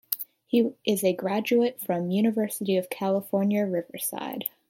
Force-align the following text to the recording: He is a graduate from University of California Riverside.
He 0.47 0.67
is 0.83 1.03
a 1.03 1.13
graduate 1.13 1.79
from 1.79 2.09
University 2.09 2.75
of 2.75 2.89
California 2.89 3.67
Riverside. 3.67 4.45